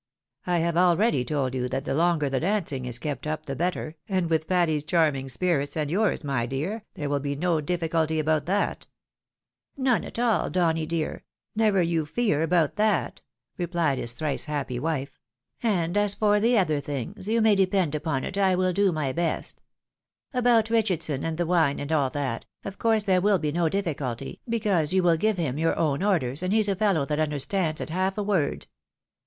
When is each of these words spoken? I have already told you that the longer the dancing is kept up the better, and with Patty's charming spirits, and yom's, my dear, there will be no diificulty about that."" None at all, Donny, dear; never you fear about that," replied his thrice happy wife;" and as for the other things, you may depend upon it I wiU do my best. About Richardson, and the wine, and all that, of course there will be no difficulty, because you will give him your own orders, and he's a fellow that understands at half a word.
I 0.47 0.57
have 0.57 0.77
already 0.77 1.23
told 1.23 1.53
you 1.53 1.67
that 1.67 1.85
the 1.85 1.93
longer 1.93 2.27
the 2.27 2.39
dancing 2.39 2.87
is 2.87 2.97
kept 2.97 3.27
up 3.27 3.45
the 3.45 3.55
better, 3.55 3.97
and 4.09 4.31
with 4.31 4.47
Patty's 4.47 4.83
charming 4.83 5.29
spirits, 5.29 5.77
and 5.77 5.91
yom's, 5.91 6.23
my 6.23 6.47
dear, 6.47 6.85
there 6.95 7.07
will 7.07 7.19
be 7.19 7.35
no 7.35 7.61
diificulty 7.61 8.19
about 8.19 8.47
that."" 8.47 8.87
None 9.77 10.03
at 10.03 10.17
all, 10.17 10.49
Donny, 10.49 10.87
dear; 10.87 11.23
never 11.55 11.83
you 11.83 12.07
fear 12.07 12.41
about 12.41 12.77
that," 12.77 13.21
replied 13.59 13.99
his 13.99 14.13
thrice 14.13 14.45
happy 14.45 14.79
wife;" 14.79 15.19
and 15.61 15.95
as 15.95 16.15
for 16.15 16.39
the 16.39 16.57
other 16.57 16.79
things, 16.79 17.27
you 17.27 17.39
may 17.39 17.53
depend 17.53 17.93
upon 17.93 18.23
it 18.23 18.39
I 18.39 18.55
wiU 18.55 18.73
do 18.73 18.91
my 18.91 19.11
best. 19.11 19.61
About 20.33 20.71
Richardson, 20.71 21.23
and 21.23 21.37
the 21.37 21.45
wine, 21.45 21.79
and 21.79 21.91
all 21.91 22.09
that, 22.09 22.47
of 22.65 22.79
course 22.79 23.03
there 23.03 23.21
will 23.21 23.37
be 23.37 23.51
no 23.51 23.69
difficulty, 23.69 24.41
because 24.49 24.93
you 24.93 25.03
will 25.03 25.15
give 25.15 25.37
him 25.37 25.59
your 25.59 25.75
own 25.77 26.01
orders, 26.01 26.41
and 26.41 26.53
he's 26.53 26.67
a 26.67 26.75
fellow 26.75 27.05
that 27.05 27.19
understands 27.19 27.79
at 27.79 27.91
half 27.91 28.17
a 28.17 28.23
word. 28.23 28.65